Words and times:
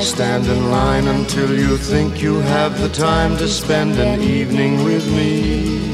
Stand 0.00 0.46
in 0.46 0.70
line 0.70 1.06
until 1.08 1.54
you 1.54 1.76
think 1.76 2.22
you 2.22 2.40
have 2.40 2.80
the 2.80 2.88
time 2.88 3.36
to 3.36 3.46
spend 3.46 3.98
an 3.98 4.20
evening 4.20 4.82
with 4.82 5.06
me. 5.14 5.92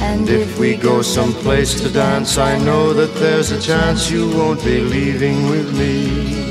And 0.00 0.28
if 0.28 0.58
we 0.58 0.76
go 0.76 1.02
someplace 1.02 1.80
to 1.80 1.90
dance, 1.90 2.36
I 2.36 2.58
know 2.58 2.92
that 2.92 3.14
there's 3.14 3.52
a 3.52 3.60
chance 3.60 4.10
you 4.10 4.28
won't 4.36 4.62
be 4.64 4.80
leaving 4.80 5.48
with 5.48 5.76
me. 5.78 6.50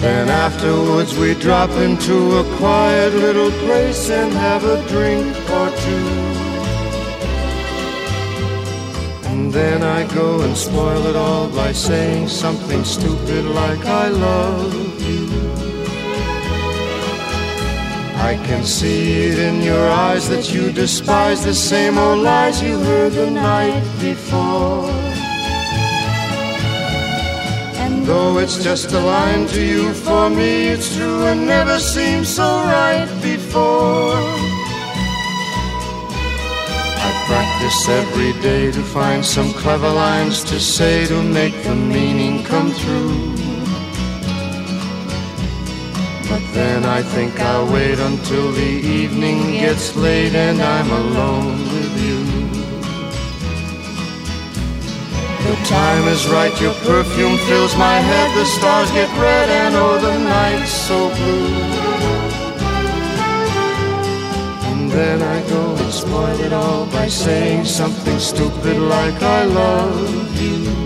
Then 0.00 0.28
afterwards 0.28 1.18
we 1.18 1.34
drop 1.34 1.70
into 1.70 2.38
a 2.38 2.56
quiet 2.56 3.12
little 3.14 3.50
place 3.66 4.08
and 4.10 4.32
have 4.32 4.64
a 4.64 4.86
drink 4.88 5.34
or 5.50 5.70
two. 5.70 6.35
Then 9.56 9.82
I 9.82 10.06
go 10.14 10.42
and 10.42 10.54
spoil 10.54 11.06
it 11.06 11.16
all 11.16 11.48
by 11.48 11.72
saying 11.72 12.28
something 12.28 12.84
stupid 12.84 13.46
like 13.46 13.82
I 13.86 14.08
love 14.08 14.74
you. 15.08 15.26
I 18.30 18.34
can 18.48 18.64
see 18.64 19.28
it 19.28 19.38
in 19.38 19.62
your 19.62 19.88
eyes 19.88 20.28
that 20.28 20.52
you 20.52 20.72
despise 20.72 21.42
the 21.42 21.54
same 21.54 21.96
old 21.96 22.18
lies 22.18 22.62
you 22.62 22.78
heard 22.78 23.12
the 23.12 23.30
night 23.30 23.82
before. 23.98 24.90
And 27.82 28.04
though 28.04 28.36
it's 28.36 28.62
just 28.62 28.92
a 28.92 29.00
line 29.00 29.46
to 29.54 29.62
you, 29.64 29.94
for 29.94 30.28
me 30.28 30.68
it's 30.68 30.94
true 30.94 31.24
and 31.24 31.46
never 31.46 31.78
seemed 31.78 32.26
so 32.26 32.48
right 32.76 33.08
before. 33.22 34.45
Practice 37.56 37.88
every 37.88 38.32
day 38.42 38.70
to 38.70 38.82
find 38.82 39.24
some 39.24 39.50
clever 39.54 39.88
lines 39.88 40.44
to 40.44 40.60
say 40.60 41.06
to 41.06 41.22
make 41.22 41.54
the 41.62 41.74
meaning 41.74 42.44
come 42.44 42.70
through. 42.70 43.34
But 46.28 46.42
then 46.52 46.84
I 46.84 47.02
think 47.02 47.40
I'll 47.40 47.72
wait 47.72 47.98
until 47.98 48.52
the 48.52 48.72
evening 49.00 49.52
gets 49.52 49.96
late 49.96 50.34
and 50.34 50.60
I'm 50.60 50.90
alone 50.90 51.58
with 51.72 51.94
you. 52.04 52.24
The 55.46 55.56
time 55.64 56.08
is 56.08 56.28
right, 56.28 56.60
your 56.60 56.74
perfume 56.74 57.38
fills 57.48 57.74
my 57.76 57.98
head, 58.00 58.36
the 58.36 58.44
stars 58.44 58.90
get 58.90 59.08
red 59.18 59.48
and 59.48 59.74
oh 59.76 59.98
the 59.98 60.18
night's 60.18 60.72
so 60.72 61.08
blue. 61.14 62.15
Then 64.96 65.20
I 65.20 65.46
go 65.50 65.76
and 65.76 65.92
spoil 65.92 66.40
it 66.40 66.54
all 66.54 66.86
by 66.86 67.06
saying 67.06 67.66
something 67.66 68.18
stupid 68.18 68.78
like 68.78 69.22
I 69.22 69.44
love 69.44 70.40
you. 70.40 70.85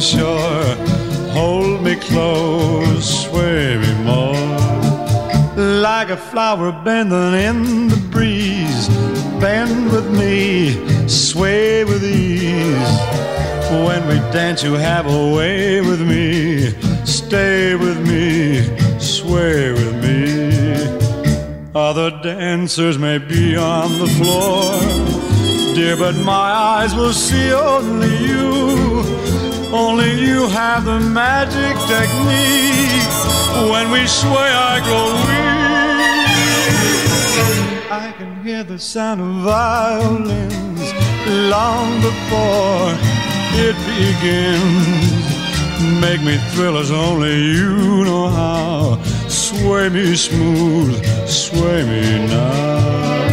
shore, 0.00 0.64
hold 1.32 1.82
me 1.82 1.94
close, 1.96 3.26
sway 3.26 3.76
me 3.76 3.92
more. 4.02 4.34
Like 5.56 6.08
a 6.08 6.16
flower 6.16 6.72
bending 6.72 7.34
in 7.34 7.88
the 7.88 7.96
breeze, 8.10 8.88
bend 9.40 9.92
with 9.92 10.10
me, 10.10 10.72
sway 11.06 11.84
with 11.84 12.02
ease. 12.02 12.98
When 13.70 14.06
we 14.08 14.14
dance, 14.32 14.62
you 14.62 14.72
have 14.74 15.06
a 15.06 15.34
way 15.34 15.80
with 15.80 16.00
me. 16.00 16.70
Stay 17.04 17.74
with 17.74 18.00
me, 18.08 18.62
sway 18.98 19.72
with 19.72 19.94
me. 20.02 20.50
Other 21.74 22.10
dancers 22.22 22.98
may 22.98 23.18
be 23.18 23.56
on 23.56 23.98
the 23.98 24.08
floor, 24.18 24.80
dear, 25.74 25.96
but 25.96 26.16
my 26.24 26.32
eyes 26.32 26.94
will 26.94 27.12
see 27.12 27.52
only 27.52 28.16
you. 28.26 29.29
Only 29.72 30.20
you 30.20 30.48
have 30.48 30.84
the 30.84 30.98
magic 30.98 31.76
technique. 31.86 33.06
When 33.70 33.90
we 33.92 34.04
sway, 34.06 34.50
I 34.72 34.80
grow 34.86 35.14
weak. 35.26 35.60
I 37.90 38.12
can 38.18 38.42
hear 38.42 38.64
the 38.64 38.78
sound 38.80 39.20
of 39.20 39.28
violins 39.44 40.92
long 41.48 42.00
before 42.00 42.96
it 43.64 43.76
begins. 43.86 45.30
Make 46.00 46.22
me 46.22 46.36
thrill 46.52 46.76
as 46.76 46.90
only 46.90 47.36
you 47.36 48.04
know 48.04 48.28
how. 48.28 48.98
Sway 49.28 49.88
me 49.88 50.16
smooth, 50.16 51.00
sway 51.26 51.84
me 51.84 52.26
now. 52.26 53.29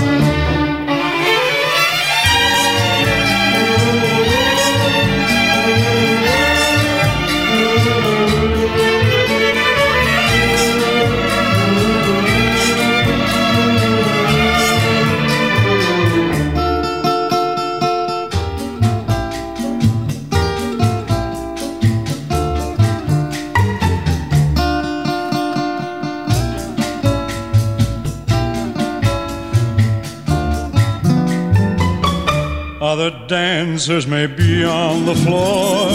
Other 33.00 33.28
dancers 33.28 34.08
may 34.08 34.26
be 34.26 34.64
on 34.64 35.06
the 35.06 35.14
floor, 35.14 35.88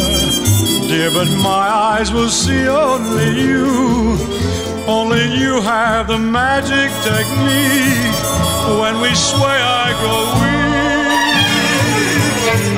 dear, 0.86 1.10
but 1.10 1.26
my 1.42 1.66
eyes 1.98 2.12
will 2.12 2.28
see 2.28 2.68
only 2.68 3.42
you. 3.42 3.66
Only 4.86 5.24
you 5.36 5.60
have 5.62 6.06
the 6.06 6.18
magic 6.18 6.92
technique. 7.02 8.14
When 8.80 9.00
we 9.00 9.12
sway, 9.16 9.58
I 9.82 9.92
grow 9.98 10.30
weak. 10.42 11.16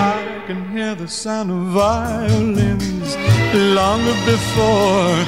I 0.01 0.43
can 0.47 0.71
hear 0.73 0.95
the 0.95 1.07
sound 1.07 1.51
of 1.51 1.59
violins 1.75 3.17
longer 3.53 4.17
before 4.25 5.23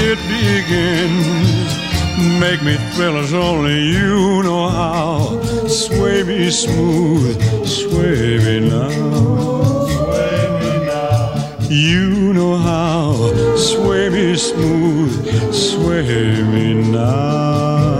it 0.00 0.18
begins. 0.32 1.79
Make 2.20 2.62
me 2.62 2.76
thrill 2.92 3.16
as 3.16 3.32
only 3.32 3.80
you 3.80 4.42
know 4.42 4.68
how. 4.68 5.40
Sway 5.68 6.22
me 6.22 6.50
smooth, 6.50 7.40
sway 7.66 8.38
me 8.38 8.68
now. 8.68 8.90
Sway 8.90 10.48
me 10.60 10.86
now. 10.86 11.68
You 11.70 12.34
know 12.34 12.56
how. 12.56 13.56
Sway 13.56 14.10
me 14.10 14.36
smooth, 14.36 15.54
sway 15.54 16.42
me 16.42 16.74
now. 16.74 17.99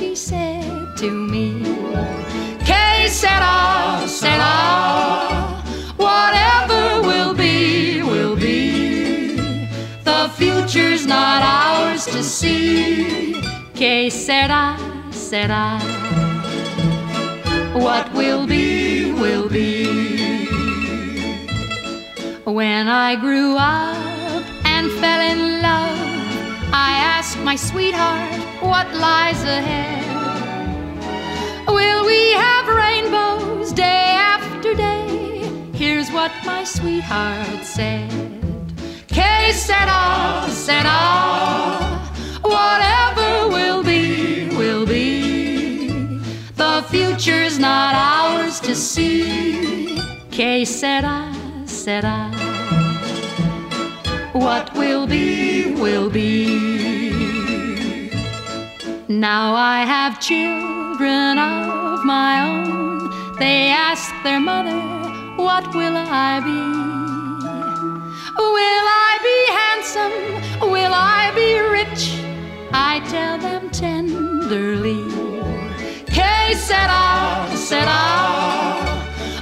She 0.00 0.14
said 0.14 0.96
to 0.96 1.10
me 1.10 1.60
Que 2.64 3.06
sera, 3.06 4.02
sera, 4.06 5.62
whatever 5.98 7.06
will 7.06 7.34
be, 7.34 8.02
will 8.02 8.34
be. 8.34 9.36
The 10.04 10.30
future's 10.38 11.04
not 11.06 11.42
ours 11.42 12.06
to 12.06 12.22
see. 12.22 13.42
Que 13.74 14.08
sera, 14.08 14.78
sera 15.10 15.78
what 17.74 18.10
will 18.14 18.46
be, 18.46 19.12
will 19.12 19.50
be. 19.50 20.46
When 22.44 22.88
I 22.88 23.16
grew 23.16 23.54
up 23.58 24.44
and 24.64 24.90
fell 24.92 25.20
in 25.20 25.60
love, 25.60 26.09
I 26.72 26.92
asked 27.16 27.38
my 27.38 27.56
sweetheart 27.56 28.32
what 28.62 28.86
lies 28.94 29.42
ahead. 29.42 30.06
Will 31.66 32.06
we 32.06 32.30
have 32.32 32.68
rainbows 32.68 33.72
day 33.72 34.14
after 34.16 34.74
day? 34.74 35.50
Here's 35.74 36.10
what 36.12 36.30
my 36.44 36.62
sweetheart 36.62 37.64
said. 37.64 38.10
Que 39.08 39.52
sera, 39.52 40.46
sera, 40.48 42.00
whatever 42.42 43.48
will 43.48 43.82
be, 43.82 44.48
will 44.56 44.86
be. 44.86 46.20
The 46.54 46.84
future's 46.88 47.58
not 47.58 47.96
ours 47.96 48.60
to 48.60 48.76
see. 48.76 49.98
Que 50.30 50.64
sera, 50.64 51.34
sera. 51.66 52.30
What 54.32 54.72
will 54.74 55.06
be, 55.08 55.74
will 55.74 56.08
be. 56.08 56.59
Now 59.20 59.54
I 59.54 59.84
have 59.84 60.18
children 60.20 61.38
of 61.38 62.04
my 62.04 62.32
own. 62.48 63.34
They 63.38 63.68
ask 63.68 64.10
their 64.24 64.40
mother, 64.40 64.80
What 65.36 65.74
will 65.74 65.96
I 65.96 66.40
be? 66.48 66.60
Will 68.56 68.86
I 69.06 69.12
be 69.28 69.38
handsome? 69.60 70.70
Will 70.70 70.94
I 70.94 71.22
be 71.40 71.50
rich? 71.78 72.04
I 72.72 73.00
tell 73.10 73.36
them 73.38 73.70
tenderly 73.70 75.20
será, 76.60 77.48
será. 77.56 78.84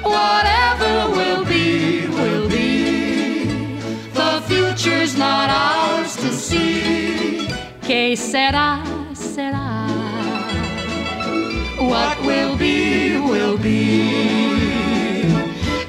Whatever 0.02 1.10
will 1.16 1.44
be, 1.44 2.06
will 2.08 2.48
be. 2.48 3.48
The 4.12 4.42
future's 4.46 5.16
not 5.16 5.50
ours 5.50 6.16
to 6.16 6.30
see. 6.32 7.48
Que 7.82 8.16
será, 8.16 8.82
será. 9.38 9.70
What 11.90 12.16
will 12.28 12.54
be, 12.64 12.78
will 13.30 13.56
be. 13.66 13.84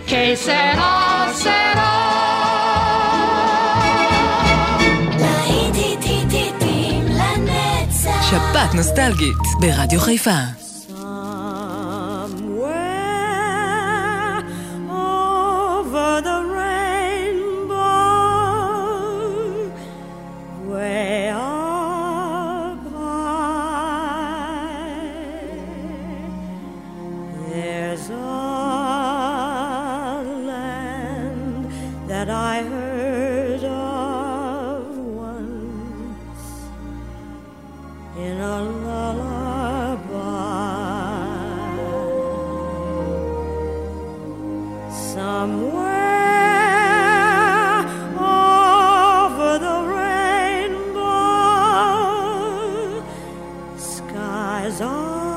Que 0.10 0.24
será, 0.46 0.94
será. 1.44 1.90
שפעת 8.30 8.74
נוסטלגית 8.76 9.38
ברדיו 9.60 10.00
חיפה 10.00 10.40
is 54.80 54.86
all. 54.86 55.29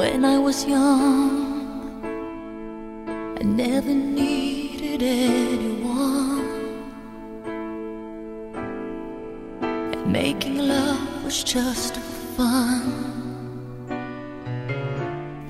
When 0.00 0.24
I 0.24 0.38
was 0.38 0.64
young, 0.64 2.00
I 3.38 3.42
never 3.42 3.92
needed 3.92 5.02
anyone. 5.02 6.46
And 9.60 10.06
making 10.10 10.56
love 10.56 11.22
was 11.22 11.44
just 11.44 11.96
fun. 12.34 12.82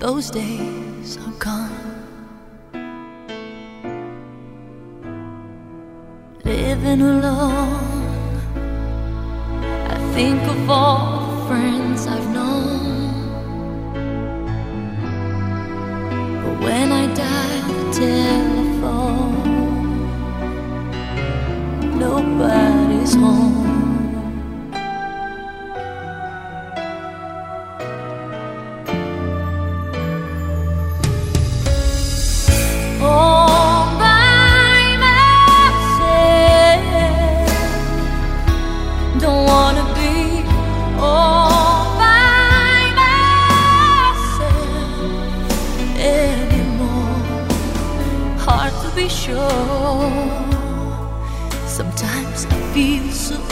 Those 0.00 0.32
days 0.32 1.16
are 1.18 1.36
gone. 1.38 2.02
Living 6.42 7.02
alone, 7.02 8.40
I 9.94 9.96
think 10.14 10.42
of 10.42 10.68
all 10.68 11.20
the 11.20 11.46
friends 11.46 12.08
I've 12.08 12.28
known. 12.34 12.79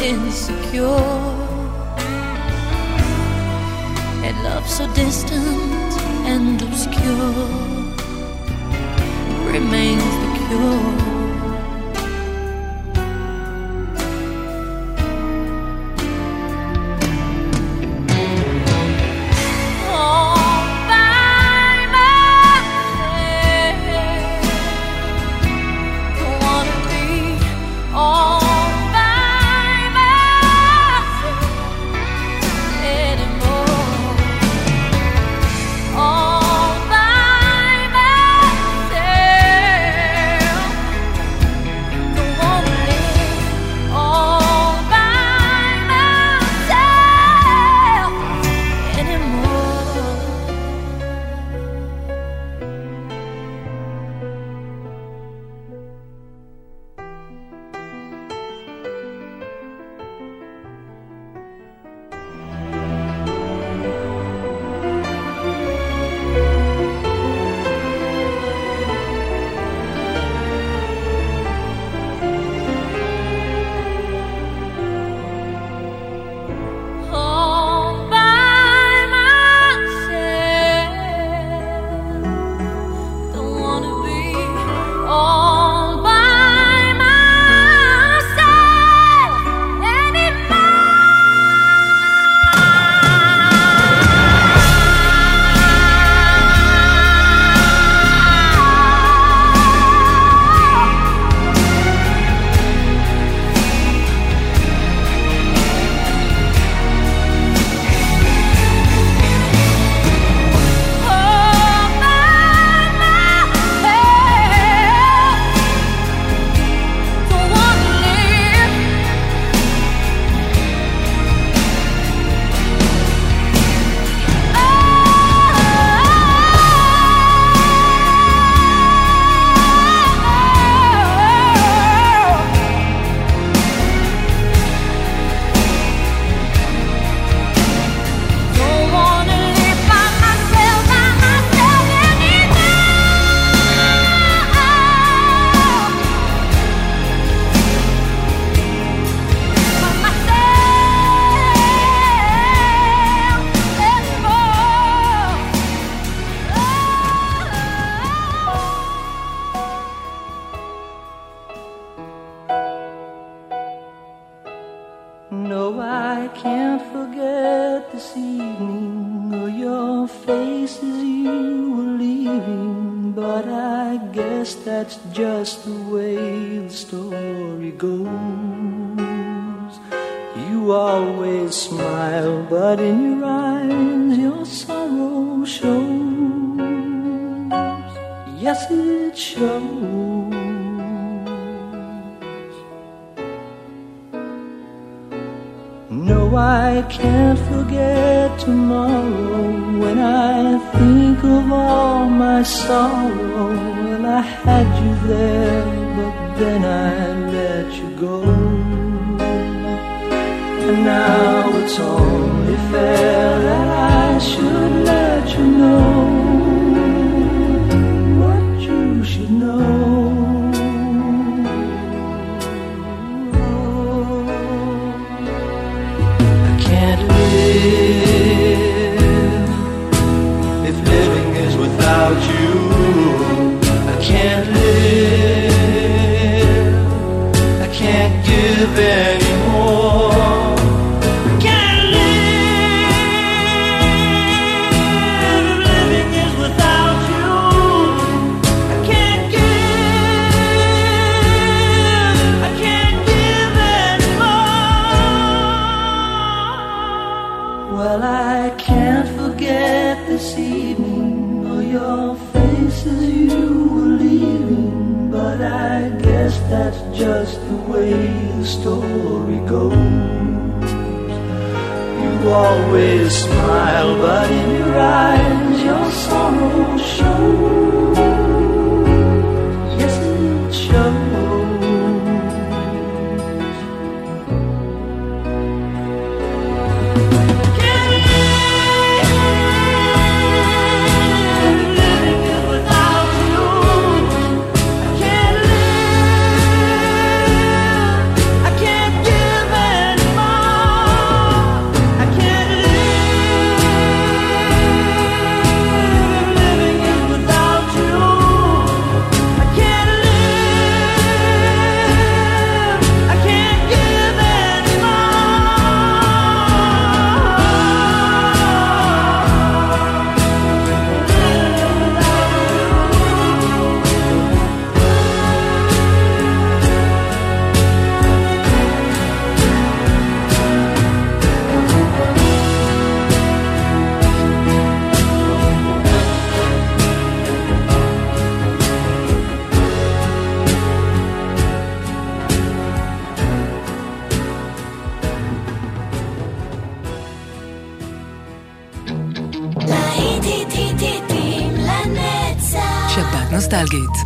insecure. 0.08 0.86
A 4.28 4.32
love 4.42 4.66
so 4.66 4.86
distant 4.94 5.92
and 6.32 6.62
obscure 6.62 7.34
remains 9.52 10.12
the 10.22 10.30
cure. 10.48 10.97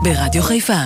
ברדיו 0.03 0.43
חיפה. 0.43 0.83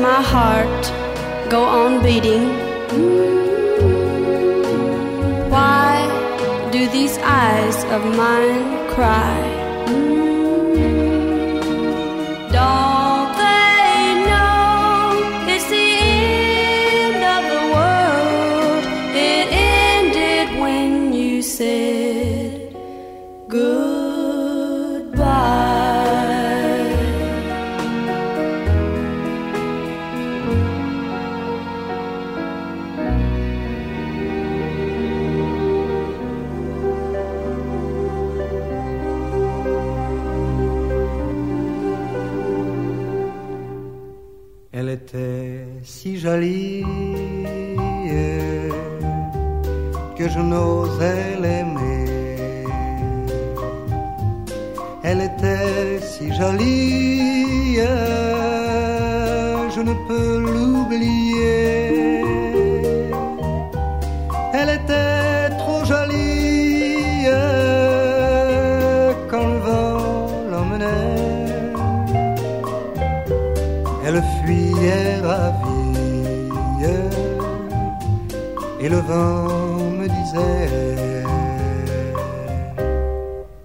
my 0.00 0.20
heart 0.20 0.82
go 1.50 1.62
on 1.64 2.02
beating? 2.02 2.48
Why 5.50 6.68
do 6.70 6.88
these 6.88 7.16
eyes 7.18 7.84
of 7.84 8.04
mine 8.16 8.88
cry? 8.94 9.45
Elle 44.78 44.90
était 44.90 45.64
si 45.84 46.18
jolie 46.18 46.84
que 50.18 50.28
je 50.28 50.38
n'osais 50.38 51.40
l'aimer. 51.40 52.64
Elle 55.02 55.22
était 55.22 55.98
si 56.02 56.30
jolie, 56.34 57.76
je 59.74 59.80
ne 59.80 59.94
peux 60.06 60.40
l'oublier. 60.40 62.15
et 78.86 78.88
le 78.88 79.00
vent 79.10 79.48
me 79.98 80.06
disait 80.16 80.68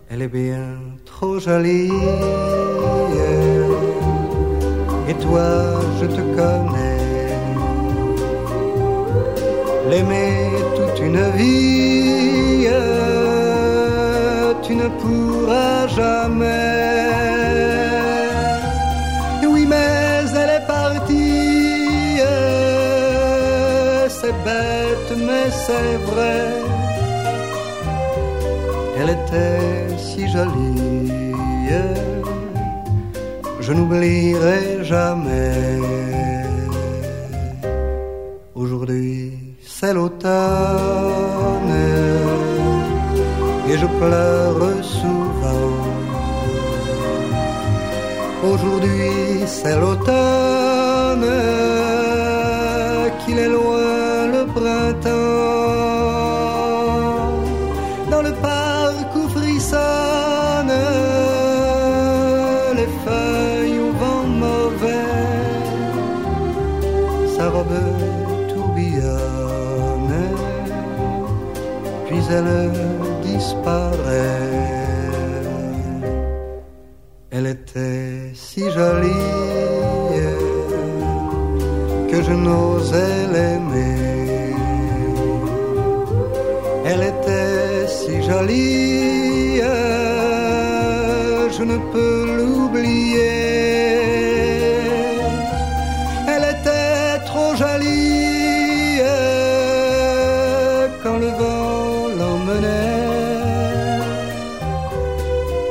Elle 0.09 0.21
est 0.23 0.33
bien 0.43 0.67
trop 1.05 1.37
jolie. 1.39 1.91
Et 5.09 5.15
toi 5.25 5.47
je 5.99 6.05
te 6.17 6.23
connais. 6.37 7.35
L'aimer 9.89 10.33
toute 10.77 10.99
une 11.07 11.23
vie 11.37 12.67
Tu 14.65 14.73
ne 14.81 14.87
pourras 15.01 15.87
jamais 15.97 16.70
c'est 25.71 25.97
vrai, 26.11 26.41
elle 28.99 29.11
était 29.17 29.97
si 29.97 30.21
jolie, 30.29 31.33
je 33.59 33.71
n'oublierai 33.73 34.83
jamais. 34.83 35.90
feuilles 63.05 63.79
au 63.79 63.91
vent 64.01 64.27
mauvais, 64.45 65.11
sa 67.35 67.49
robe 67.49 67.81
tourbillonnait, 68.49 70.37
puis 72.07 72.21
elle 72.37 72.71
disparaît. 73.21 74.71
Elle 77.33 77.47
était 77.47 78.31
si 78.33 78.69
jolie 78.69 79.07
que 82.11 82.21
je 82.21 82.33
n'osais 82.33 83.27
l'aimer. 83.33 84.53
Elle 86.85 87.03
était 87.03 87.87
si 87.87 88.21
jolie 88.21 89.30
je 91.61 91.65
ne 91.73 91.77
peux 91.93 92.25
l'oublier. 92.37 93.21
Elle 96.31 96.45
était 96.55 97.23
trop 97.29 97.51
jolie 97.55 98.97
euh, 99.01 100.87
quand 101.03 101.17
le 101.25 101.31
vent 101.41 102.07
l'emmenait. 102.19 103.09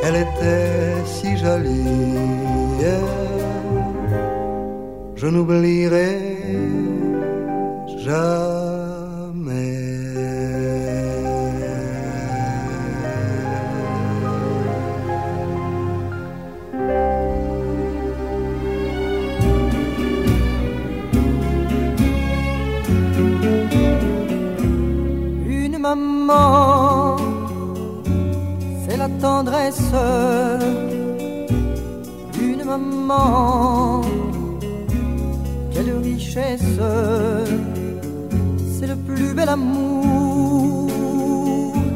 Elle 0.04 0.18
était 0.26 0.94
si 1.14 1.30
jolie, 1.36 2.84
euh, 2.84 3.00
je 5.16 5.26
n'oublierai 5.26 6.29
tendresse. 29.20 29.92
Une 32.40 32.64
maman, 32.64 34.02
quelle 35.72 35.92
richesse. 36.02 36.80
C'est 38.74 38.86
le 38.86 38.96
plus 38.96 39.34
bel 39.34 39.48
amour 39.48 40.88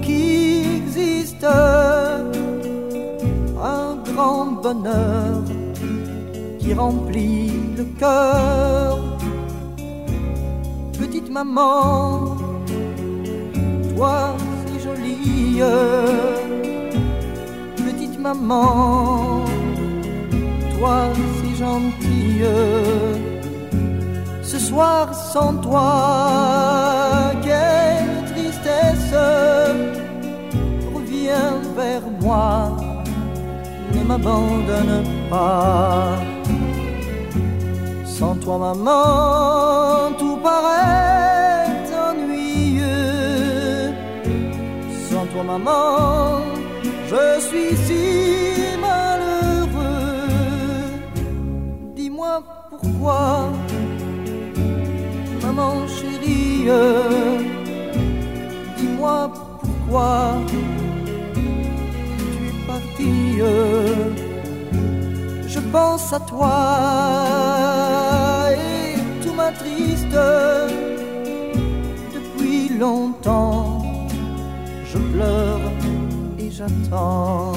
qui 0.03 0.63
existe. 0.77 1.47
Un 3.75 3.97
grand 4.13 4.47
bonheur 4.63 5.43
qui 6.59 6.75
remplit 6.75 7.53
le 7.79 7.85
cœur. 7.99 8.99
Petite 10.99 11.31
maman, 11.31 12.37
toi 13.97 14.35
si 14.67 14.81
jolie, 14.85 15.63
maman, 18.25 19.45
toi 20.73 20.99
si 21.37 21.51
gentille. 21.63 22.55
Ce 24.43 24.59
soir 24.59 25.15
sans 25.33 25.55
toi, 25.67 25.91
quelle 27.43 28.15
tristesse, 28.33 29.15
reviens 30.95 31.59
vers 31.77 32.07
moi, 32.23 32.49
ne 33.95 34.03
m'abandonne 34.09 34.99
pas. 35.29 36.17
Sans 38.05 38.37
toi, 38.37 38.57
maman, 38.67 40.15
tout 40.21 40.39
paraît 40.49 41.67
ennuyeux. 42.07 43.93
Sans 45.09 45.27
toi, 45.33 45.43
maman, 45.53 46.54
je 47.11 47.41
suis 47.47 47.77
si 47.87 48.05
malheureux. 48.81 50.29
Dis-moi 51.95 52.43
pourquoi, 52.71 53.53
maman 55.43 55.87
chérie. 55.89 56.69
Dis-moi 58.79 59.33
pourquoi 59.61 60.15
tu 60.49 60.61
es 62.49 62.55
partie 62.67 63.25
je 65.55 65.61
pense 65.61 66.13
à 66.13 66.19
toi 66.19 66.51
et 68.51 68.97
tout 69.23 69.33
m'attriste. 69.33 70.19
Depuis 72.17 72.77
longtemps, 72.77 73.83
je 74.91 74.99
pleure 74.99 75.54
j'attends. 76.57 77.53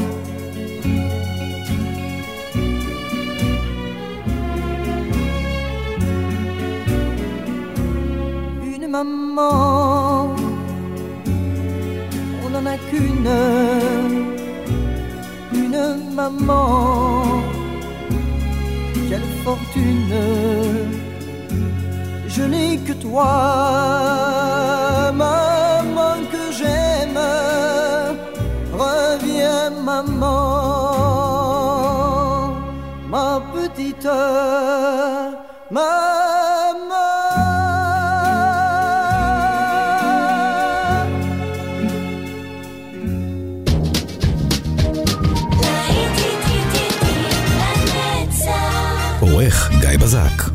Une 8.73 8.87
maman, 8.87 10.35
on 12.43 12.49
n'en 12.49 12.65
a 12.65 12.77
qu'une, 12.89 13.29
une 15.53 16.13
maman 16.15 17.47
quelle 19.09 19.29
fortune 19.43 20.15
Je 22.27 22.43
n'ai 22.43 22.77
que 22.87 22.93
toi, 22.93 23.31
maman, 29.96 30.06
ma 33.10 33.40
petite 33.52 34.18
maman. 35.70 37.12
עורך 49.20 49.70
גיא 49.80 49.98
בזק. 49.98 50.45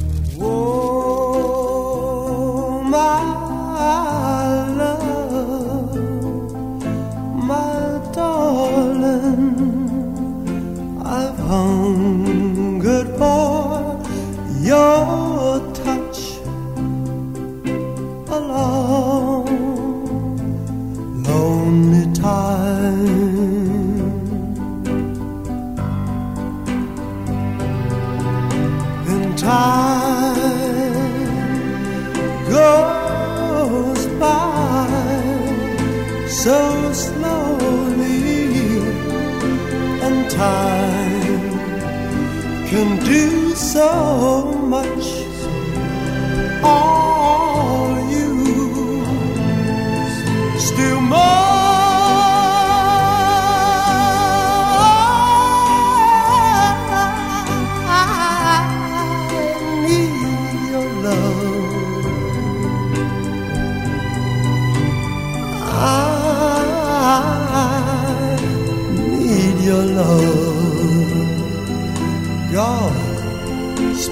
So 43.73 44.52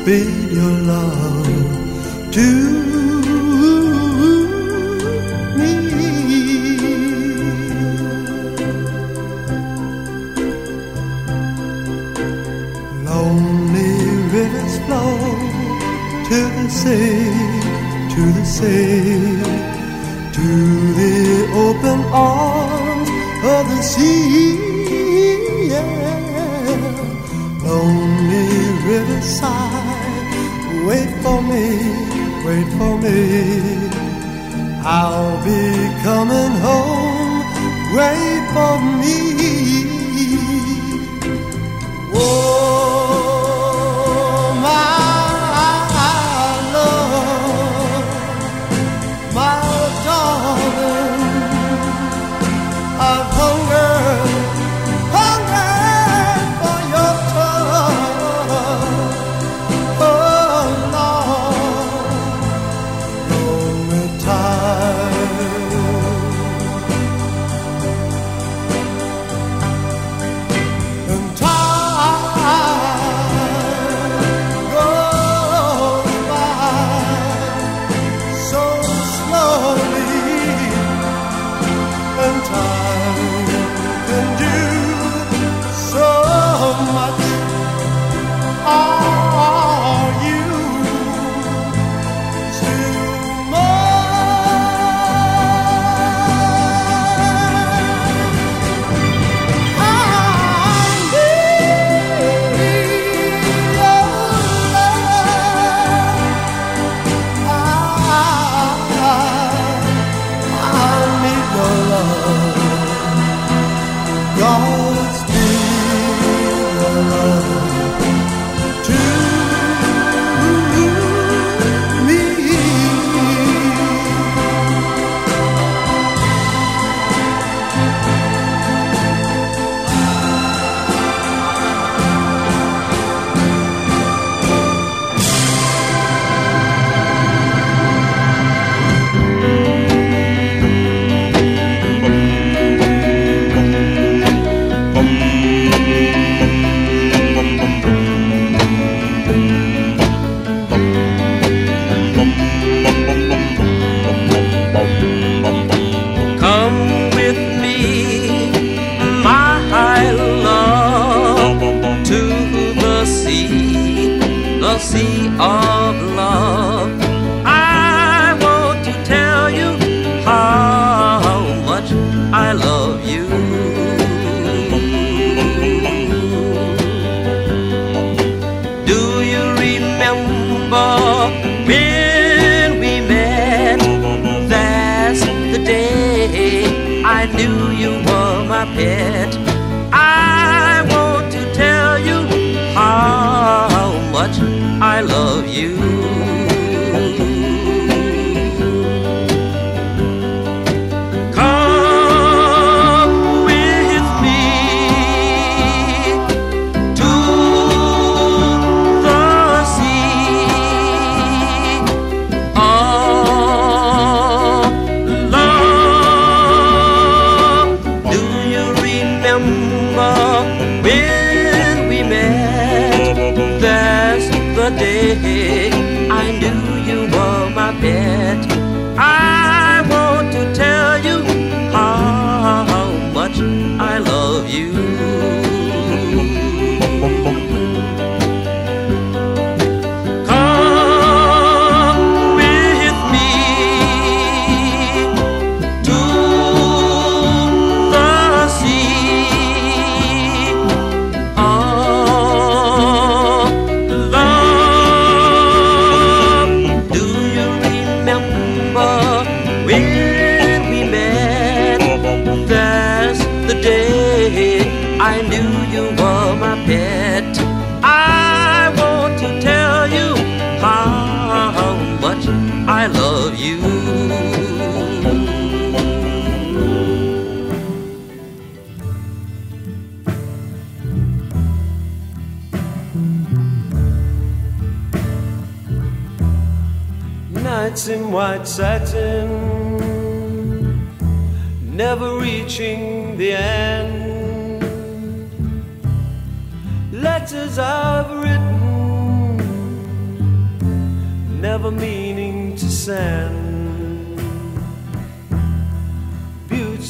Speed 0.00 0.52
your 0.52 0.78
love 0.88 1.19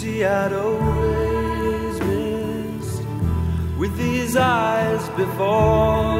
Susie 0.00 0.24
I'd 0.24 0.52
always 0.54 2.00
missed 2.00 3.02
with 3.76 3.94
these 3.98 4.34
eyes 4.34 5.06
before. 5.10 6.16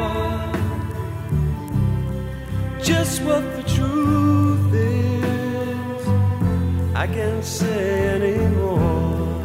Just 2.83 3.23
what 3.23 3.43
the 3.57 3.63
truth 3.63 4.71
is, 4.75 6.07
I 6.95 7.07
can't 7.07 7.43
say 7.43 8.09
anymore. 8.17 9.41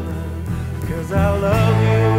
Cause 0.86 1.12
I 1.12 1.38
love 1.38 1.76
you. 1.88 2.15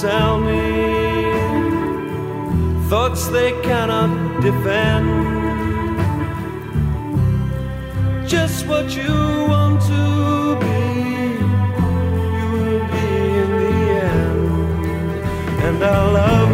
tell 0.00 0.38
me 0.38 1.32
thoughts 2.90 3.28
they 3.28 3.52
cannot 3.62 4.42
defend. 4.42 5.06
Just 8.28 8.66
what 8.66 8.94
you 8.94 9.14
want 9.48 9.80
to 9.82 10.56
be, 10.60 10.82
you 12.36 12.46
will 12.52 12.86
be 12.94 13.08
in 13.42 13.50
the 13.62 13.76
end. 14.04 15.64
And 15.64 15.84
I 15.84 16.12
love. 16.12 16.45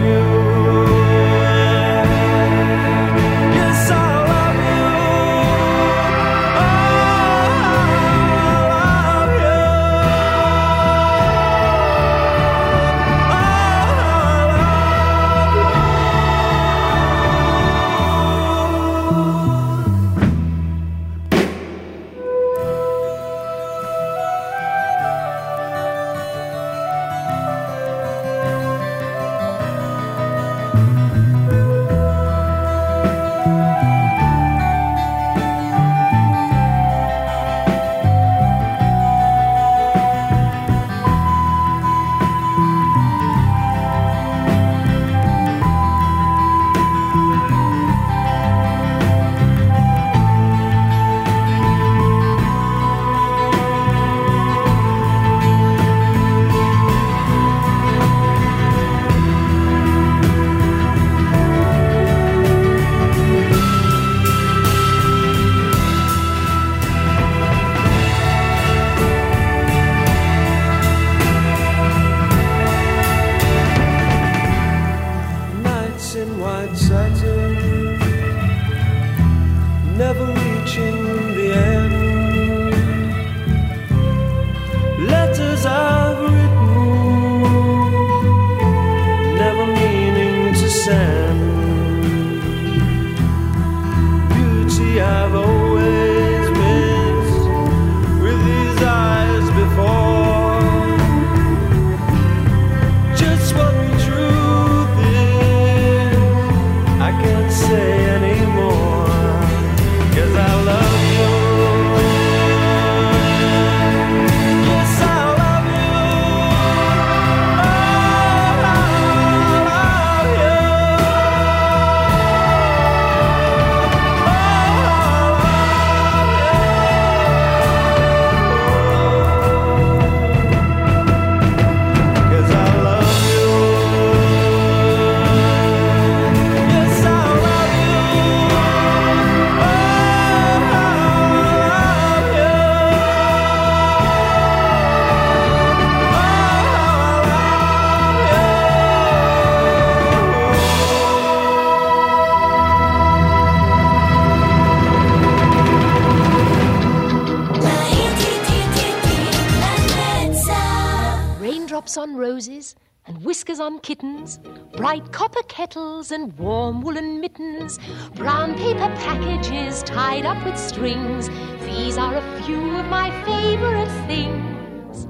Kettles 165.52 166.12
and 166.12 166.32
warm 166.38 166.80
woolen 166.80 167.20
mittens, 167.20 167.78
brown 168.14 168.54
paper 168.54 168.88
packages 169.04 169.82
tied 169.82 170.24
up 170.24 170.42
with 170.46 170.58
strings. 170.58 171.28
These 171.66 171.98
are 171.98 172.16
a 172.16 172.42
few 172.42 172.78
of 172.78 172.86
my 172.86 173.10
favorite 173.26 173.92
things. 174.06 175.08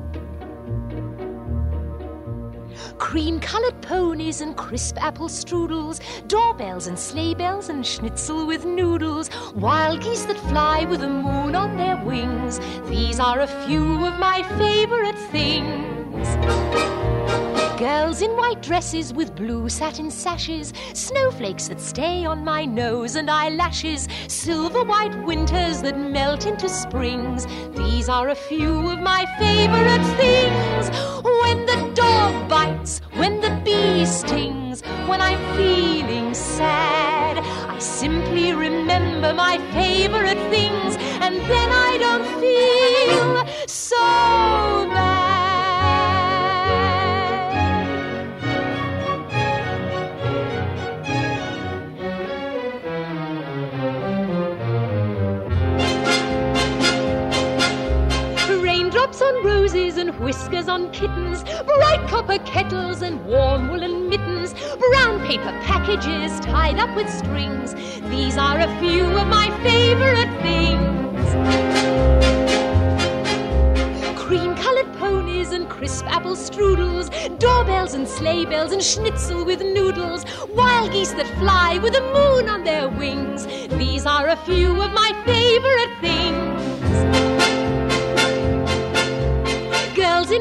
Cream 2.99 3.39
colored 3.39 3.81
ponies 3.83 4.41
and 4.41 4.57
crisp 4.57 5.01
apple 5.01 5.29
strudels, 5.29 6.01
doorbells 6.27 6.89
and 6.89 6.99
sleigh 6.99 7.35
bells 7.35 7.69
and 7.69 7.87
schnitzel 7.87 8.45
with 8.45 8.65
noodles, 8.65 9.31
wild 9.55 10.03
geese 10.03 10.25
that 10.25 10.39
fly 10.49 10.85
with 10.87 11.03
the 11.03 11.09
moon 11.09 11.55
on 11.55 11.77
their 11.77 12.05
wings. 12.05 12.59
These 12.89 13.21
are 13.21 13.43
a 13.43 13.47
few 13.65 14.05
of 14.05 14.19
my 14.19 14.43
favorite 14.59 15.19
things. 15.31 17.22
Girls 17.83 18.23
in 18.23 18.37
white 18.37 18.63
dresses 18.63 19.13
with 19.13 19.35
blue 19.35 19.69
satin 19.69 20.09
sashes, 20.09 20.73
snowflakes 20.95 21.67
that 21.67 21.81
stay 21.81 22.25
on 22.25 22.45
my 22.45 22.65
nose 22.65 23.17
and 23.17 23.29
eyelashes, 23.29 24.07
silver 24.29 24.85
white 24.85 25.21
winters 25.25 25.83
that 25.83 25.99
melt 25.99 26.47
into 26.47 26.69
springs. 26.69 27.45
These 27.75 28.09
are 28.09 28.29
a 28.29 28.37
few 28.37 28.89
of 28.89 29.01
my 29.01 29.27
favorite 29.37 30.07
things. 30.17 30.91
When 31.25 31.67
the 31.67 31.93
dog 31.93 32.49
bites, 32.49 33.01
when 33.15 33.41
the 33.41 33.61
bee 33.65 34.07
stings, 34.07 34.83
when 35.09 35.21
I'm 35.21 35.41
feeling 35.57 36.35
sad, 36.35 37.39
I 37.39 37.81
simply 37.81 38.53
remember 38.53 39.35
my 39.35 39.59
favorite 39.73 40.39
things, 40.53 40.95
and 41.21 41.35
then 41.51 41.69
I 41.73 41.99
don't 41.99 42.29
feel 42.41 43.67
so 43.67 43.97
bad. 43.97 45.12
Whiskers 60.23 60.69
on 60.69 60.91
kittens, 60.93 61.43
bright 61.43 62.07
copper 62.09 62.39
kettles 62.45 63.03
and 63.03 63.25
warm 63.27 63.69
woolen 63.69 64.09
mittens, 64.09 64.55
brown 64.79 65.21
paper 65.27 65.53
packages 65.65 66.39
tied 66.41 66.79
up 66.79 66.95
with 66.95 67.11
strings. 67.11 67.75
These 68.09 68.37
are 68.39 68.61
a 68.61 68.79
few 68.81 69.05
of 69.05 69.27
my 69.27 69.51
favorite 69.63 70.31
things. 70.41 71.29
Cream 74.17 74.55
colored 74.55 74.93
ponies 74.95 75.51
and 75.51 75.69
crisp 75.69 76.07
apple 76.07 76.37
strudels, 76.37 77.11
doorbells 77.41 77.95
and 77.95 78.07
sleigh 78.07 78.45
bells 78.45 78.71
and 78.71 78.83
schnitzel 78.83 79.45
with 79.45 79.61
noodles, 79.61 80.25
wild 80.55 80.93
geese 80.93 81.13
that 81.13 81.27
fly 81.39 81.79
with 81.79 81.95
the 81.95 82.01
moon 82.01 82.49
on 82.49 82.63
their 82.63 82.89
wings. 82.89 83.47
These 83.77 84.07
are 84.07 84.29
a 84.29 84.37
few 84.37 84.81
of 84.81 84.93
my 84.93 85.13
favorite 85.27 86.01
things. 86.01 86.22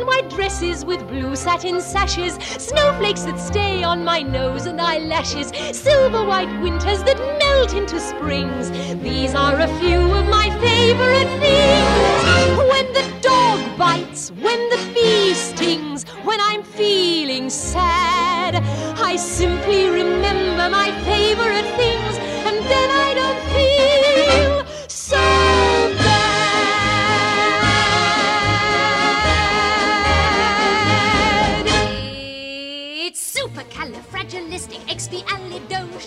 In 0.01 0.07
white 0.07 0.31
dresses 0.31 0.83
with 0.83 1.07
blue 1.09 1.35
satin 1.35 1.79
sashes, 1.79 2.33
snowflakes 2.57 3.21
that 3.21 3.37
stay 3.37 3.83
on 3.83 4.03
my 4.03 4.23
nose 4.23 4.65
and 4.65 4.81
eyelashes, 4.81 5.51
silver 5.77 6.25
white 6.25 6.49
winters 6.59 7.03
that 7.03 7.19
melt 7.37 7.75
into 7.75 7.99
springs. 7.99 8.71
These 9.03 9.35
are 9.35 9.59
a 9.59 9.67
few 9.79 9.99
of 9.99 10.25
my 10.27 10.49
favorite 10.59 11.29
things. 11.39 12.57
When 12.71 12.91
the 12.93 13.05
dog 13.21 13.77
bites, 13.77 14.31
when 14.31 14.69
the 14.71 14.91
bee 14.91 15.35
stings, 15.35 16.03
when 16.23 16.39
I'm 16.41 16.63
feeling 16.63 17.51
sad, 17.51 18.55
I 18.97 19.15
simply 19.17 19.87
remember 19.87 20.67
my 20.71 20.91
favorite 21.05 21.69
things, 21.77 22.17
and 22.47 22.57
then 22.65 22.89
I 22.89 23.13
don't 23.13 23.39
feel 23.53 24.00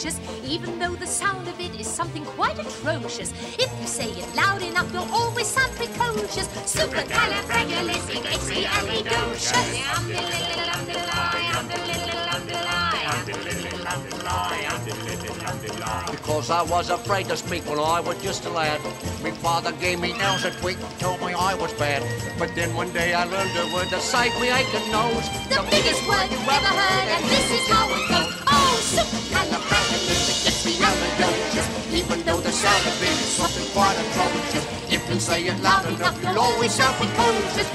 supercalifragilisticexpialidocious, 0.05 0.19
even 0.45 0.79
though 0.79 0.95
the 0.95 1.07
sound 1.07 1.49
of 1.49 1.59
it 1.61 1.81
is 1.81 1.87
something 1.87 2.25
quite 2.25 2.59
atrocious. 2.59 3.33
If 3.59 3.71
you 3.81 3.87
say 3.87 4.11
it 4.11 4.35
loud 4.35 4.63
enough, 4.63 4.93
you'll 4.93 5.09
always 5.13 5.47
sound 5.47 5.73
precocious. 5.73 6.49
Because 16.11 16.51
I 16.51 16.63
was 16.63 16.91
afraid 16.91 17.27
to 17.29 17.37
speak 17.37 17.65
when 17.69 17.79
I 17.79 18.01
was 18.01 18.23
just 18.23 18.45
a 18.47 18.51
lad. 18.51 18.81
My 19.23 19.31
father 19.31 19.73
gave 19.73 20.01
me 20.01 20.13
nails 20.13 20.45
a 20.45 20.51
tweak, 20.51 20.79
told 20.99 21.21
me 21.21 21.33
I 21.33 21.55
was 21.55 21.73
bad. 21.75 22.03
But 22.39 22.55
then 22.55 22.75
one 22.75 22.93
day 22.93 23.15
I 23.15 23.25
learned 23.25 23.57
a 23.57 23.75
word 23.75 23.89
to 23.89 24.01
save 24.01 24.35
me 24.41 24.49
aching 24.49 24.91
nose. 24.91 25.29
The 25.49 25.65
biggest 25.71 26.07
word 26.09 26.31
you've 26.31 26.49
ever 26.49 26.73
heard, 26.83 27.09
and 27.17 27.25
this 27.25 27.51
is 27.51 27.69
how 27.69 27.89
it 27.89 28.09
goes. 28.09 28.33
Oh, 28.47 28.81
supercalifragilisticexpialidocious. 28.83 29.74
The 32.65 32.71
sound 32.71 32.87
of 32.87 33.03
is 33.03 33.29
something 33.37 33.69
quite 33.77 33.93
atrocious. 33.93 34.65
If 34.91 35.05
you 35.11 35.21
say 35.21 35.45
it 35.45 35.61
loud 35.61 35.85
enough, 35.85 36.17
you'll 36.23 36.39
always 36.39 36.73
sound 36.73 36.97
precocious. 36.97 37.69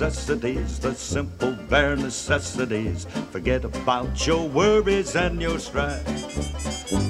Necessities, 0.00 0.78
the 0.78 0.94
simple 0.94 1.50
bare 1.68 1.96
necessities. 1.96 3.04
Forget 3.32 3.64
about 3.64 4.24
your 4.28 4.48
worries 4.48 5.16
and 5.16 5.42
your 5.42 5.58
strife. 5.58 6.06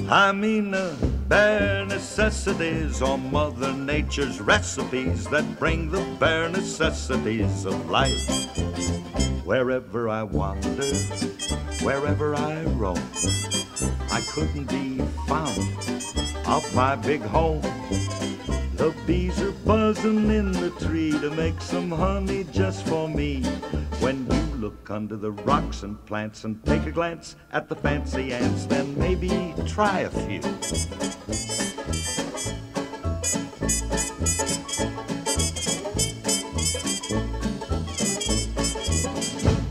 I 0.09 0.31
mean 0.31 0.71
the 0.71 0.95
bare 1.27 1.85
necessities 1.85 2.99
or 3.03 3.19
Mother 3.19 3.73
Nature's 3.73 4.41
recipes 4.41 5.25
that 5.25 5.59
bring 5.59 5.91
the 5.91 6.01
bare 6.19 6.49
necessities 6.49 7.65
of 7.65 7.89
life. 7.91 8.27
Wherever 9.45 10.09
I 10.09 10.23
wander, 10.23 10.95
wherever 11.83 12.35
I 12.35 12.63
roam, 12.63 12.97
I 14.11 14.21
couldn't 14.31 14.65
be 14.65 14.97
found 15.27 15.59
off 16.47 16.73
my 16.73 16.95
big 16.95 17.21
home. 17.21 17.61
The 18.79 18.95
bees 19.05 19.41
are 19.41 19.51
buzzing 19.51 20.31
in 20.31 20.53
the 20.53 20.69
tree 20.79 21.11
to 21.11 21.29
make 21.31 21.59
some 21.59 21.91
honey 21.91 22.45
just 22.45 22.87
for 22.87 23.09
me. 23.09 23.43
When 23.99 24.25
you 24.31 24.41
look 24.55 24.89
under 24.89 25.17
the 25.17 25.31
rocks 25.31 25.83
and 25.83 26.03
plants 26.05 26.45
and 26.45 26.63
take 26.65 26.85
a 26.85 26.91
glance 26.91 27.35
at 27.51 27.67
the 27.67 27.75
fancy 27.75 28.31
ants, 28.31 28.67
then 28.67 28.97
maybe 28.97 29.53
try 29.67 29.99
a 29.99 30.09
few. 30.09 30.39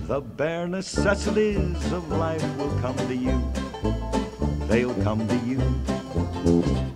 The 0.07 0.21
bare 0.37 0.69
necessities 0.69 1.93
of 1.93 2.11
life 2.11 2.57
will 2.59 2.79
come 2.83 2.97
to 3.09 3.17
you. 3.17 3.43
They'll 4.69 5.03
come 5.03 5.27
to 5.27 5.37
you. 5.47 5.98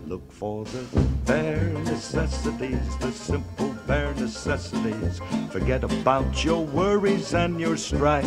Look 0.06 0.30
for 0.32 0.64
the 0.64 1.00
bare 1.26 1.72
necessities, 1.84 2.96
the 2.98 3.12
simple 3.12 3.74
bare 3.86 4.14
necessities. 4.14 5.20
Forget 5.50 5.84
about 5.84 6.44
your 6.44 6.64
worries 6.64 7.34
and 7.34 7.60
your 7.60 7.76
strife. 7.76 8.26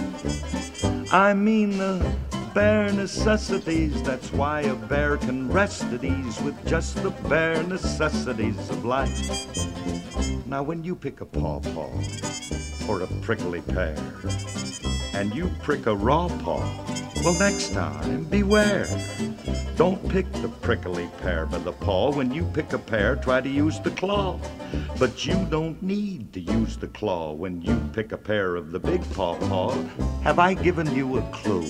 I 1.14 1.34
mean 1.34 1.78
the 1.78 2.16
bare 2.54 2.92
necessities. 2.92 4.02
That's 4.04 4.32
why 4.32 4.62
a 4.62 4.76
bear 4.76 5.18
can 5.18 5.52
rest 5.52 5.84
at 5.84 6.04
ease 6.04 6.40
with 6.42 6.56
just 6.66 7.02
the 7.04 7.12
bare 7.30 7.64
necessities 7.64 8.70
of 8.70 8.86
life. 8.86 9.20
Now, 10.48 10.64
when 10.64 10.84
you 10.84 10.96
pick 10.96 11.22
a 11.22 11.26
pawpaw 11.26 11.90
or 12.88 13.02
a 13.02 13.08
prickly 13.22 13.62
pear, 13.62 13.98
and 15.14 15.34
you 15.36 15.50
prick 15.64 15.88
a 15.88 15.96
raw 15.96 16.28
paw, 16.28 16.62
well, 17.24 17.34
next 17.40 17.74
time, 17.74 18.26
beware. 18.26 18.88
Don't 19.76 20.08
pick 20.10 20.32
the 20.34 20.48
prickly 20.48 21.10
pear 21.22 21.46
by 21.46 21.58
the 21.58 21.72
paw. 21.72 22.12
When 22.12 22.32
you 22.32 22.44
pick 22.54 22.74
a 22.74 22.78
pear, 22.78 23.16
try 23.16 23.42
to 23.42 23.50
use 23.50 23.80
the 23.80 23.92
claw. 23.92 24.40
But 25.00 25.26
you 25.26 25.46
don't 25.50 25.82
need 25.82 26.32
to 26.34 26.40
use 26.40 26.78
the 26.78 26.88
claw 26.88 27.34
when 27.34 27.62
you 27.62 27.78
pick 27.94 28.12
a 28.12 28.18
pear 28.18 28.56
of 28.56 28.72
the 28.72 28.80
big 28.80 29.02
pawpaw. 29.14 29.72
Have 30.24 30.40
I 30.40 30.54
given 30.54 30.94
you 30.96 31.18
a 31.18 31.22
clue? 31.32 31.66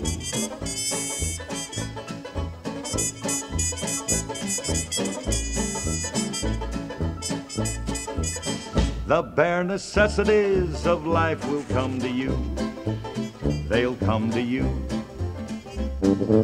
The 9.08 9.22
bare 9.22 9.64
necessities 9.64 10.86
of 10.86 11.06
life 11.06 11.48
will 11.48 11.64
come 11.70 12.00
to 12.00 12.10
you. 12.10 12.38
They'll 13.68 13.96
come 13.96 14.32
to 14.32 14.42
you. 14.42 14.66
Oh 16.04 16.36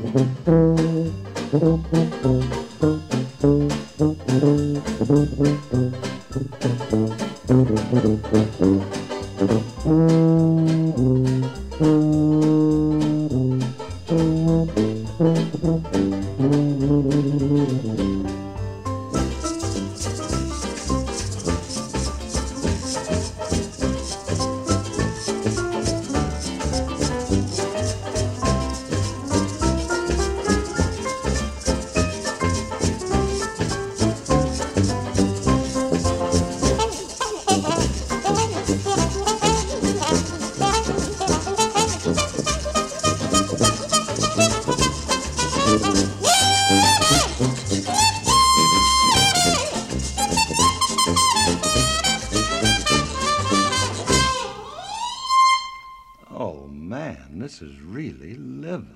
man, 57.31 57.39
this 57.39 57.61
is 57.61 57.79
really 57.81 58.35
living. 58.35 58.95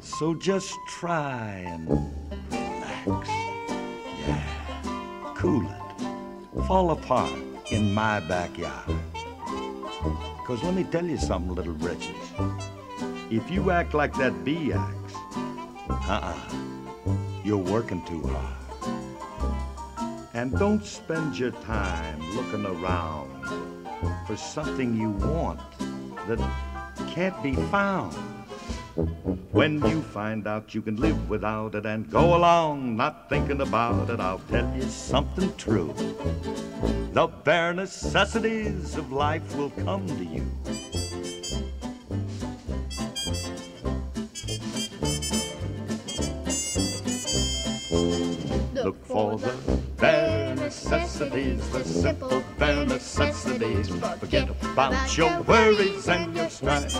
So 0.00 0.34
just 0.34 0.76
try 0.88 1.64
and 1.66 1.88
relax. 2.50 3.28
Yeah, 4.26 5.34
cool 5.36 5.62
it. 5.62 6.66
Fall 6.66 6.90
apart 6.90 7.32
in 7.70 7.94
my 7.94 8.20
backyard. 8.20 8.96
Because 10.38 10.62
let 10.62 10.74
me 10.74 10.84
tell 10.84 11.06
you 11.06 11.16
something, 11.16 11.54
little 11.54 11.74
wretches. 11.74 12.16
If 13.30 13.50
you 13.50 13.70
act 13.70 13.94
like 13.94 14.14
that 14.14 14.44
bee 14.44 14.72
acts, 14.72 15.14
uh-uh, 16.08 16.34
you're 17.44 17.56
working 17.56 18.04
too 18.04 18.22
hard. 18.26 18.56
And 20.34 20.58
don't 20.58 20.84
spend 20.84 21.38
your 21.38 21.50
time 21.50 22.20
looking 22.34 22.66
around 22.66 23.28
for 24.26 24.36
something 24.36 24.96
you 24.96 25.10
want 25.10 25.60
that 26.30 26.38
can't 27.08 27.42
be 27.42 27.56
found. 27.74 28.14
When 29.50 29.84
you 29.86 30.00
find 30.00 30.46
out 30.46 30.74
you 30.74 30.80
can 30.80 30.94
live 30.94 31.28
without 31.28 31.74
it 31.74 31.86
and 31.86 32.08
go 32.08 32.36
along 32.36 32.96
not 32.96 33.28
thinking 33.28 33.60
about 33.60 34.10
it, 34.10 34.20
I'll 34.20 34.38
tell 34.48 34.72
you 34.76 34.82
something 34.82 35.52
true. 35.56 35.92
The 37.12 37.26
bare 37.26 37.74
necessities 37.74 38.96
of 38.96 39.10
life 39.10 39.56
will 39.56 39.70
come 39.70 40.06
to 40.06 40.24
you. 40.24 40.46
Look 48.84 49.04
for 49.04 49.36
the 49.38 49.69
necessities, 51.20 51.68
the 51.70 51.84
simple 51.84 52.42
bare 52.58 52.86
necessities. 52.86 53.88
Forget 54.18 54.48
about 54.72 55.16
your 55.16 55.42
worries 55.42 56.08
and 56.08 56.34
your 56.34 56.48
strife. 56.48 56.94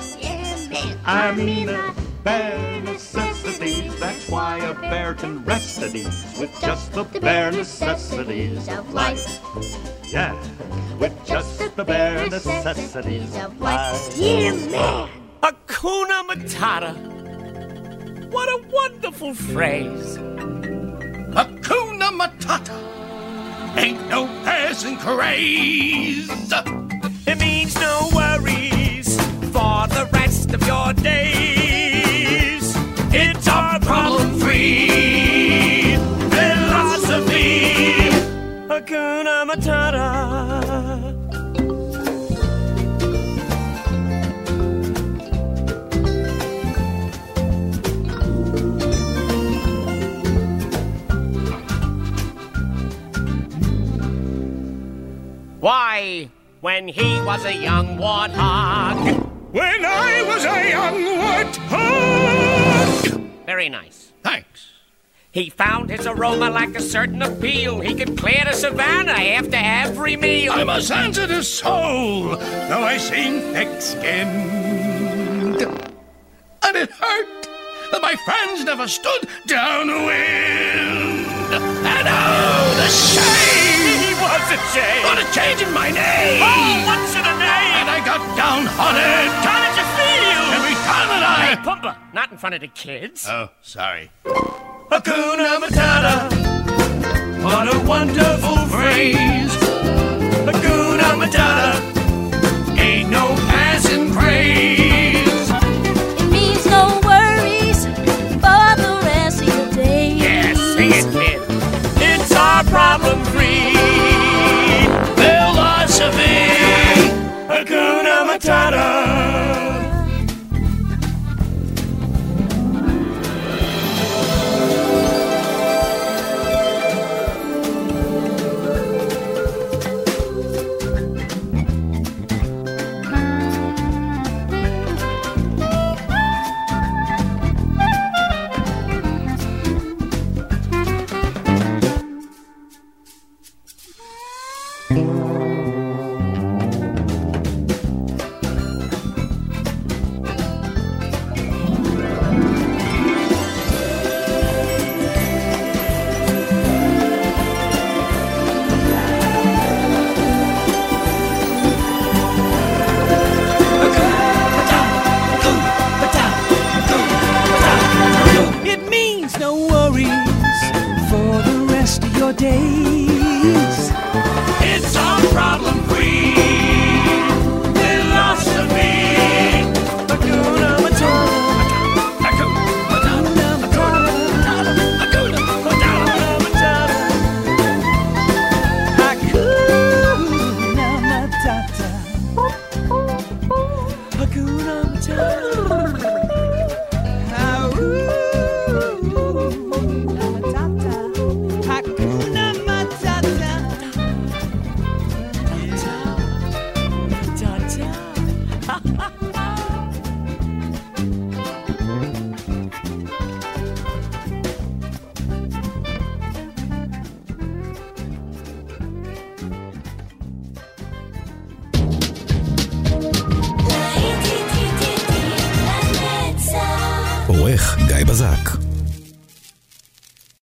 I 1.06 1.32
mean 1.32 1.66
the 1.66 1.94
bare 2.22 2.82
necessities. 2.82 3.98
That's 3.98 4.28
why 4.28 4.58
a 4.58 4.74
bear 4.74 5.14
can 5.14 5.42
rest 5.44 5.78
at 5.82 5.94
ease 5.94 6.36
with 6.38 6.50
just 6.60 6.92
the 6.92 7.04
bare 7.04 7.50
necessities 7.50 8.68
of 8.68 8.92
life. 8.92 9.40
Yeah, 10.12 10.36
with 10.98 11.14
just 11.24 11.74
the 11.76 11.84
bare 11.84 12.28
necessities 12.28 13.34
of 13.36 13.58
life. 13.58 14.18
Yeah, 14.18 14.52
man. 14.52 15.08
Hakuna 15.42 16.26
Matata. 16.28 16.94
What 18.30 18.48
a 18.48 18.68
wonderful 18.68 19.34
phrase. 19.34 20.18
Hakuna 21.32 22.10
Matata. 22.12 22.99
Ain't 23.76 24.08
no 24.08 24.26
passing 24.44 24.96
craze. 24.96 26.28
It 27.26 27.38
means 27.38 27.74
no 27.76 28.08
worries 28.14 29.16
for 29.52 29.86
the 29.88 30.08
rest 30.12 30.52
of 30.52 30.66
your 30.66 30.92
days. 30.92 32.74
It's 33.12 33.48
our 33.48 33.80
problem 33.80 34.38
free 34.40 35.96
philosophy. 36.30 37.60
Matata. 38.68 39.19
Why, 55.70 56.26
when 56.62 56.88
he 56.88 57.20
was 57.22 57.44
a 57.44 57.54
young 57.54 57.96
warthog. 57.96 59.22
When 59.52 59.84
I 59.84 60.24
was 60.26 60.44
a 60.44 60.68
young 60.68 60.94
warthog. 61.20 63.20
Very 63.46 63.68
nice. 63.68 64.10
Thanks. 64.24 64.72
He 65.30 65.48
found 65.48 65.88
his 65.88 66.08
aroma 66.08 66.50
like 66.50 66.74
a 66.74 66.82
certain 66.82 67.22
appeal. 67.22 67.78
He 67.78 67.94
could 67.94 68.18
clear 68.18 68.42
the 68.44 68.52
savannah 68.52 69.12
after 69.12 69.58
every 69.58 70.16
meal. 70.16 70.54
I'm 70.54 70.70
a 70.70 70.82
sensitive 70.82 71.46
soul, 71.46 72.34
though 72.34 72.82
I 72.82 72.96
seem 72.96 73.40
thick-skinned. 73.54 75.62
And 75.62 76.76
it 76.76 76.90
hurt 76.90 77.48
that 77.92 78.02
my 78.02 78.16
friends 78.24 78.64
never 78.64 78.88
stood 78.88 79.28
downwind. 79.46 80.08
And 81.86 82.08
oh, 82.08 82.74
the 82.76 82.88
shame! 82.88 83.39
What's 84.50 84.74
a 84.74 84.80
shame? 84.80 85.06
For 85.06 85.14
the 85.14 85.30
change 85.30 85.62
in 85.62 85.72
my 85.72 85.92
name! 85.92 86.42
Oh, 86.42 86.82
what's 86.84 87.14
in 87.14 87.20
a 87.22 87.38
name? 87.38 87.74
And 87.78 87.88
I 87.88 88.02
got 88.04 88.18
down 88.36 88.64
downhearted! 88.64 89.30
How 89.46 89.62
did 89.62 89.78
you 89.78 89.86
feel? 89.94 90.42
Every 90.58 90.74
time 90.74 91.06
that 91.06 91.22
I... 91.22 91.46
Hey, 91.46 91.56
Pumbaa, 91.62 92.12
not 92.12 92.32
in 92.32 92.36
front 92.36 92.56
of 92.56 92.60
the 92.60 92.66
kids. 92.66 93.28
Oh, 93.28 93.50
sorry. 93.62 94.10
Hakuna 94.24 95.60
Matata, 95.60 96.34
what 97.44 97.72
a 97.72 97.78
wonderful 97.86 98.56
phrase. 98.66 99.54
Hakuna 100.42 101.14
Matata, 101.14 101.99